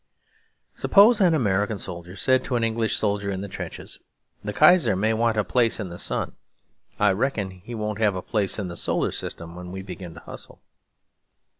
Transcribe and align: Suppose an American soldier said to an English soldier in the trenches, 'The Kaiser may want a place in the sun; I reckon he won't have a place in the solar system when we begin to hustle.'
Suppose 0.73 1.21
an 1.21 1.35
American 1.35 1.77
soldier 1.77 2.15
said 2.15 2.43
to 2.45 2.55
an 2.55 2.63
English 2.63 2.97
soldier 2.97 3.29
in 3.29 3.41
the 3.41 3.47
trenches, 3.47 3.99
'The 4.43 4.53
Kaiser 4.53 4.95
may 4.95 5.13
want 5.13 5.37
a 5.37 5.43
place 5.43 5.79
in 5.79 5.89
the 5.89 5.99
sun; 5.99 6.31
I 6.99 7.11
reckon 7.11 7.51
he 7.51 7.75
won't 7.75 7.99
have 7.99 8.15
a 8.15 8.23
place 8.23 8.57
in 8.57 8.67
the 8.67 8.75
solar 8.75 9.11
system 9.11 9.53
when 9.55 9.71
we 9.71 9.83
begin 9.83 10.15
to 10.15 10.19
hustle.' 10.21 10.59